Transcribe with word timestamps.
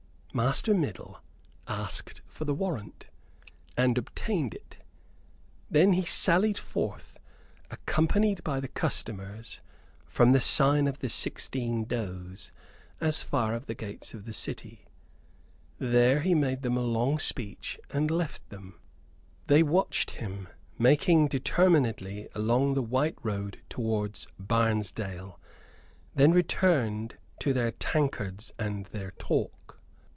Master 0.33 0.73
Middle 0.73 1.19
asked 1.67 2.21
for 2.25 2.45
the 2.45 2.53
warrant, 2.53 3.07
and 3.75 3.97
obtained 3.97 4.53
it. 4.53 4.77
Then 5.69 5.91
he 5.91 6.05
sallied 6.05 6.57
forth, 6.57 7.19
accompanied 7.69 8.41
by 8.41 8.61
the 8.61 8.69
customers 8.69 9.59
from 10.05 10.31
the 10.31 10.39
"Sign 10.39 10.87
of 10.87 10.99
the 10.99 11.09
Sixteen 11.09 11.83
Does" 11.83 12.53
as 13.01 13.23
far 13.23 13.53
as 13.53 13.65
the 13.65 13.75
gates 13.75 14.13
of 14.13 14.23
the 14.23 14.31
city. 14.31 14.85
There 15.79 16.21
he 16.21 16.33
made 16.33 16.61
them 16.61 16.77
a 16.77 16.81
long 16.81 17.19
speech 17.19 17.77
and 17.89 18.09
left 18.09 18.47
them. 18.49 18.79
They 19.47 19.63
watched 19.63 20.11
him 20.11 20.47
making 20.79 21.27
determinedly 21.27 22.29
along 22.33 22.73
the 22.75 22.81
white 22.81 23.17
road 23.21 23.59
towards 23.67 24.27
Barnesdale; 24.39 25.41
then 26.15 26.31
returned 26.31 27.17
to 27.39 27.51
their 27.51 27.71
tankards 27.71 28.53
and 28.57 28.85
their 28.93 29.11
talk. 29.19 29.51